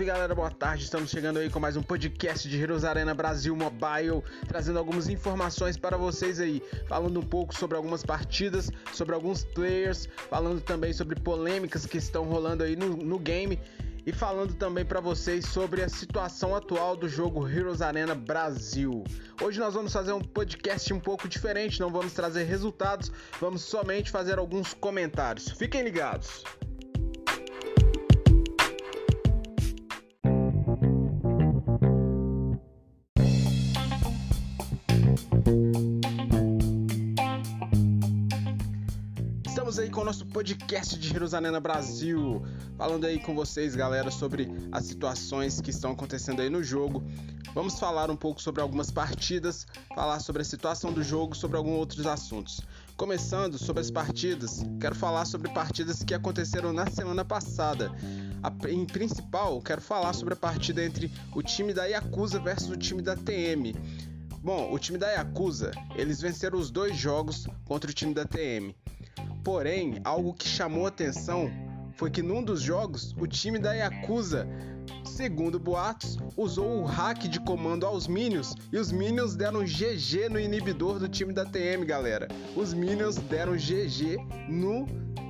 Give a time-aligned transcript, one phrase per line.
[0.00, 0.84] Salve galera, boa tarde.
[0.84, 5.76] Estamos chegando aí com mais um podcast de Heroes Arena Brasil Mobile, trazendo algumas informações
[5.76, 11.20] para vocês aí, falando um pouco sobre algumas partidas, sobre alguns players, falando também sobre
[11.20, 13.60] polêmicas que estão rolando aí no, no game
[14.06, 19.04] e falando também para vocês sobre a situação atual do jogo Heroes Arena Brasil.
[19.42, 24.10] Hoje nós vamos fazer um podcast um pouco diferente, não vamos trazer resultados, vamos somente
[24.10, 25.50] fazer alguns comentários.
[25.50, 26.42] Fiquem ligados.
[40.00, 42.42] Com o nosso podcast de Jerusalém Brasil,
[42.74, 47.04] falando aí com vocês, galera, sobre as situações que estão acontecendo aí no jogo.
[47.52, 51.76] Vamos falar um pouco sobre algumas partidas, falar sobre a situação do jogo, sobre alguns
[51.76, 52.62] outros assuntos.
[52.96, 57.92] Começando sobre as partidas, quero falar sobre partidas que aconteceram na semana passada.
[58.70, 63.02] Em principal, quero falar sobre a partida entre o time da Yakuza versus o time
[63.02, 63.74] da TM.
[64.42, 68.74] Bom, o time da Yakuza, eles venceram os dois jogos contra o time da TM.
[69.42, 71.50] Porém, algo que chamou atenção
[71.94, 74.46] foi que num dos jogos, o time da Yakuza,
[75.04, 80.40] segundo boatos, usou o hack de comando aos Minions e os Minions deram GG no
[80.40, 82.28] inibidor do time da TM, galera.
[82.56, 84.16] Os Minions deram GG
[84.48, 84.86] no,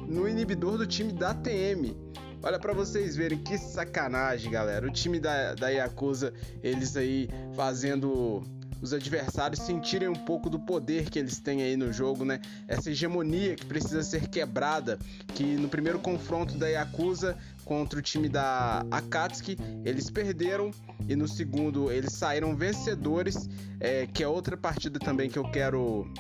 [0.07, 1.97] no inibidor do time da TM.
[2.43, 4.87] Olha para vocês verem que sacanagem, galera.
[4.87, 8.43] O time da, da Yakuza, eles aí fazendo
[8.81, 12.41] os adversários sentirem um pouco do poder que eles têm aí no jogo, né?
[12.67, 14.99] Essa hegemonia que precisa ser quebrada,
[15.35, 20.71] que no primeiro confronto da Yakuza contra o time da Akatsuki, eles perderam
[21.09, 26.11] e no segundo eles saíram vencedores, é, que é outra partida também que eu quero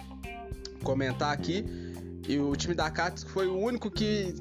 [0.82, 1.64] comentar aqui.
[2.28, 4.34] E o time da Akatsuki foi o único que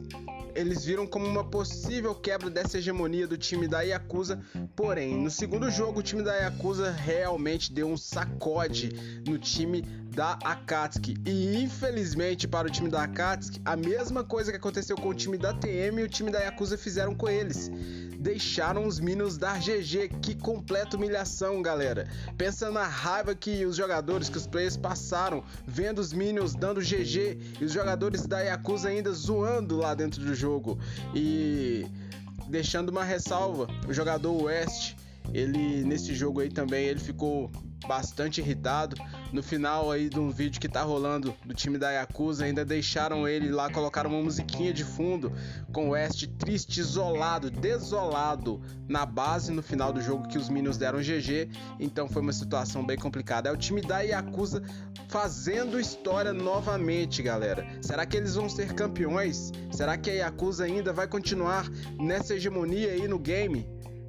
[0.56, 4.42] eles viram como uma possível quebra dessa hegemonia do time da Yakuza.
[4.76, 9.84] Porém, no segundo jogo, o time da Yakuza realmente deu um sacode no time
[10.16, 11.16] da Akatsuki.
[11.26, 15.38] E infelizmente para o time da Akatsuki, a mesma coisa que aconteceu com o time
[15.38, 17.72] da TM e o time da Yakuza fizeram com eles
[18.20, 20.10] deixaram os Minions dar GG.
[20.22, 22.08] Que completa humilhação, galera.
[22.38, 27.58] Pensa na raiva que os jogadores, que os players passaram vendo os Minions dando GG
[27.60, 30.78] e os jogadores da Yakuza ainda zoando lá dentro do jogo.
[31.16, 31.88] E
[32.48, 34.96] deixando uma ressalva, o jogador West,
[35.34, 37.50] ele nesse jogo aí também, ele ficou
[37.88, 38.96] bastante irritado.
[39.32, 43.28] No final aí de um vídeo que tá rolando do time da Yakuza, ainda deixaram
[43.28, 45.32] ele lá, colocaram uma musiquinha de fundo
[45.72, 50.78] com o West triste, isolado, desolado na base no final do jogo que os Minions
[50.78, 51.50] deram GG.
[51.80, 53.50] Então foi uma situação bem complicada.
[53.50, 54.64] É o time da Yakuza
[55.08, 57.68] fazendo história novamente, galera.
[57.82, 59.52] Será que eles vão ser campeões?
[59.72, 61.70] Será que a Yakuza ainda vai continuar
[62.00, 63.68] nessa hegemonia aí no game?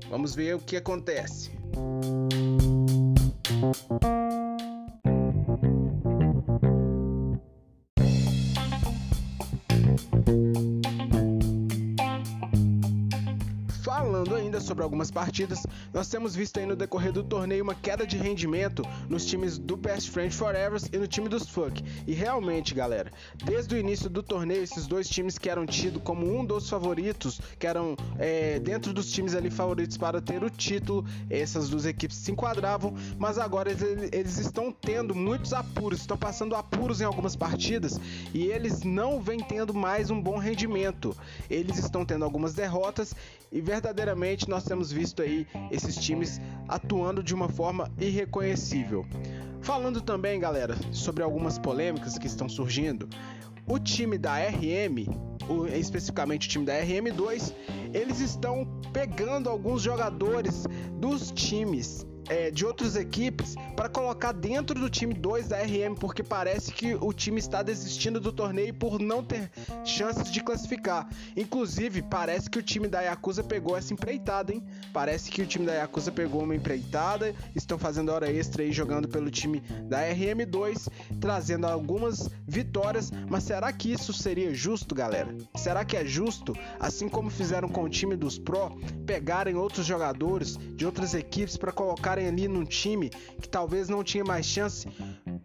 [0.09, 1.53] Vamos ver o que acontece.
[3.61, 4.20] Thank you.
[13.83, 18.07] Falando ainda sobre algumas partidas, nós temos visto aí no decorrer do torneio uma queda
[18.07, 21.83] de rendimento nos times do Best Friend Forever e no time dos Fuck.
[22.07, 23.11] E realmente, galera,
[23.43, 27.41] desde o início do torneio, esses dois times que eram tidos como um dos favoritos,
[27.59, 32.19] que eram é, dentro dos times ali favoritos para ter o título, essas duas equipes
[32.19, 37.35] se enquadravam, mas agora eles, eles estão tendo muitos apuros, estão passando apuros em algumas
[37.35, 37.99] partidas
[38.35, 41.17] e eles não vêm tendo mais um bom rendimento.
[41.49, 43.15] Eles estão tendo algumas derrotas
[43.53, 43.61] e
[44.49, 49.07] nós temos visto aí esses times atuando de uma forma irreconhecível.
[49.61, 53.09] Falando também, galera, sobre algumas polêmicas que estão surgindo,
[53.67, 55.07] o time da RM,
[55.79, 57.55] especificamente o time da RM2,
[57.93, 60.67] eles estão pegando alguns jogadores
[60.99, 66.23] dos times é, de outras equipes para colocar dentro do time 2 da RM, porque
[66.23, 69.51] parece que o time está desistindo do torneio por não ter
[69.85, 71.09] chances de classificar.
[71.37, 74.63] Inclusive, parece que o time da Yakuza pegou essa empreitada, hein?
[74.93, 79.09] Parece que o time da Yakuza pegou uma empreitada, estão fazendo hora extra aí jogando
[79.09, 80.89] pelo time da RM2,
[81.21, 85.35] trazendo algumas vitórias, mas será que isso seria justo, galera?
[85.57, 90.57] Será que é justo, assim como fizeram com o time dos Pro, pegarem outros jogadores
[90.77, 94.87] de outras equipes para colocarem estarem ali num time que talvez não tinha mais chance.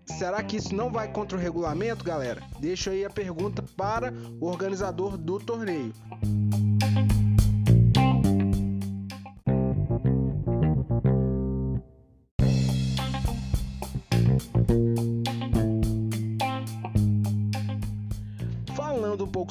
[0.05, 2.43] Será que isso não vai contra o regulamento, galera?
[2.59, 5.93] Deixo aí a pergunta para o organizador do torneio.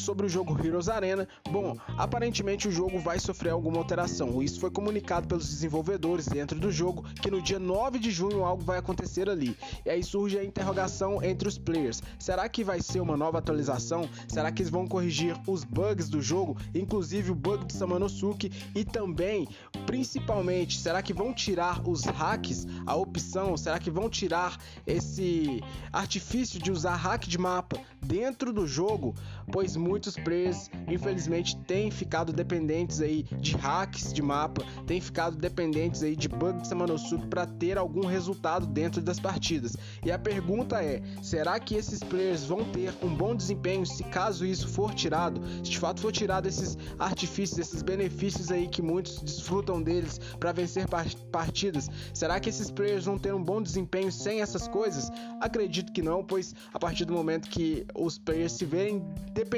[0.00, 1.28] Sobre o jogo Heroes Arena.
[1.50, 4.42] Bom, aparentemente o jogo vai sofrer alguma alteração.
[4.42, 8.62] Isso foi comunicado pelos desenvolvedores dentro do jogo que no dia 9 de junho algo
[8.62, 9.56] vai acontecer ali.
[9.84, 12.02] E aí surge a interrogação entre os players.
[12.18, 14.08] Será que vai ser uma nova atualização?
[14.28, 18.84] Será que eles vão corrigir os bugs do jogo, inclusive o bug de Samanosuke e
[18.84, 19.48] também,
[19.86, 25.62] principalmente, será que vão tirar os hacks, a opção, será que vão tirar esse
[25.92, 29.14] artifício de usar hack de mapa dentro do jogo,
[29.50, 36.02] pois muitos players infelizmente têm ficado dependentes aí de hacks de mapa, têm ficado dependentes
[36.02, 39.74] aí de bug de Samanosuke para ter algum resultado dentro das partidas.
[40.04, 44.44] E a pergunta é: será que esses players vão ter um bom desempenho se caso
[44.44, 45.40] isso for tirado?
[45.64, 50.52] Se de fato for tirado esses artifícios, esses benefícios aí que muitos desfrutam deles para
[50.52, 50.86] vencer
[51.32, 55.10] partidas, será que esses players vão ter um bom desempenho sem essas coisas?
[55.40, 59.02] Acredito que não, pois a partir do momento que os players se verem
[59.32, 59.53] dependentes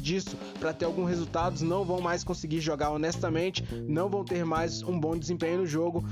[0.00, 4.82] disso para ter algum resultado, não vão mais conseguir jogar honestamente, não vão ter mais
[4.82, 6.04] um bom desempenho no jogo.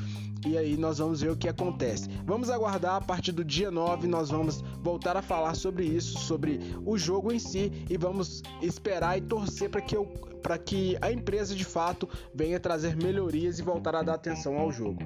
[0.46, 2.08] E aí nós vamos ver o que acontece.
[2.24, 6.60] Vamos aguardar a partir do dia 9, nós vamos voltar a falar sobre isso, sobre
[6.84, 10.04] o jogo em si e vamos esperar e torcer para que eu
[10.42, 14.70] para que a empresa de fato venha trazer melhorias e voltar a dar atenção ao
[14.70, 15.00] jogo.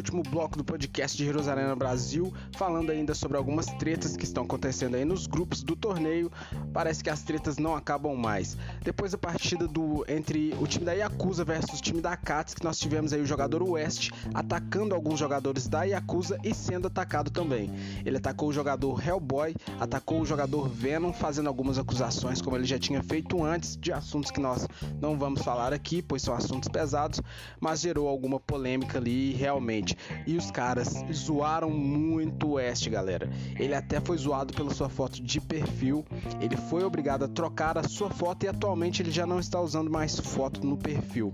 [0.00, 4.44] Último bloco do podcast de Heroes Arena Brasil, falando ainda sobre algumas tretas que estão
[4.44, 6.32] acontecendo aí nos grupos do torneio.
[6.72, 8.56] Parece que as tretas não acabam mais.
[8.82, 12.64] Depois da partida do entre o time da Yakuza versus o time da Cats, que
[12.64, 17.70] nós tivemos aí o jogador West atacando alguns jogadores da Yakuza e sendo atacado também.
[18.04, 22.78] Ele atacou o jogador Hellboy, atacou o jogador Venom, fazendo algumas acusações, como ele já
[22.78, 24.66] tinha feito antes, de assuntos que nós
[24.98, 27.20] não vamos falar aqui, pois são assuntos pesados,
[27.60, 29.89] mas gerou alguma polêmica ali realmente
[30.26, 33.30] e os caras zoaram muito o West, galera.
[33.58, 36.04] Ele até foi zoado pela sua foto de perfil.
[36.40, 39.90] Ele foi obrigado a trocar a sua foto e atualmente ele já não está usando
[39.90, 41.32] mais foto no perfil.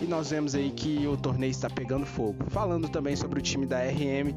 [0.00, 2.44] E nós vemos aí que o torneio está pegando fogo.
[2.48, 4.34] Falando também sobre o time da RM,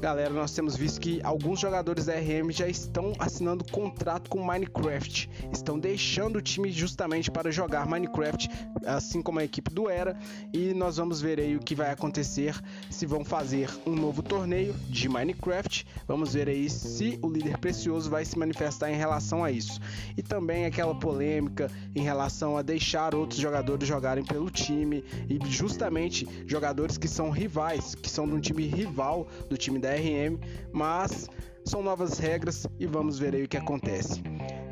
[0.00, 5.28] galera, nós temos visto que alguns jogadores da RM já estão assinando contrato com Minecraft,
[5.52, 8.48] estão deixando o time justamente para jogar Minecraft,
[8.84, 10.16] assim como a equipe do Era,
[10.52, 12.54] e nós vamos ver aí o que vai acontecer,
[12.90, 18.10] se vão fazer um novo torneio de Minecraft, vamos ver aí se o líder precioso
[18.10, 19.80] vai se manifestar em relação a isso.
[20.16, 26.28] E também aquela polêmica em relação a deixar outros jogadores jogarem pelo time e justamente
[26.46, 30.38] jogadores que são rivais, que são de um time rival do time da DRM,
[30.72, 31.28] mas
[31.64, 34.22] são novas regras e vamos ver aí o que acontece.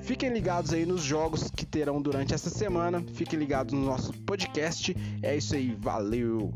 [0.02, 3.02] Fiquem ligados aí nos jogos que terão durante essa semana.
[3.14, 4.94] Fiquem ligados no nosso podcast.
[5.22, 6.52] É isso aí, valeu!